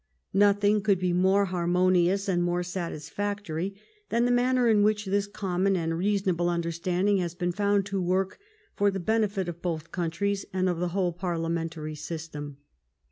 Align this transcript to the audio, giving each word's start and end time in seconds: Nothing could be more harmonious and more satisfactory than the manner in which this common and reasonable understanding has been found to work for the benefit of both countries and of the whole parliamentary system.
Nothing 0.33 0.81
could 0.81 0.97
be 0.97 1.13
more 1.13 1.45
harmonious 1.45 2.27
and 2.27 2.41
more 2.43 2.63
satisfactory 2.63 3.79
than 4.09 4.25
the 4.25 4.31
manner 4.31 4.67
in 4.67 4.81
which 4.81 5.05
this 5.05 5.27
common 5.27 5.75
and 5.75 5.95
reasonable 5.95 6.49
understanding 6.49 7.17
has 7.17 7.35
been 7.35 7.51
found 7.51 7.85
to 7.85 8.01
work 8.01 8.39
for 8.75 8.89
the 8.89 8.99
benefit 8.99 9.47
of 9.47 9.61
both 9.61 9.91
countries 9.91 10.43
and 10.51 10.67
of 10.67 10.79
the 10.79 10.87
whole 10.87 11.13
parliamentary 11.13 11.93
system. 11.93 12.57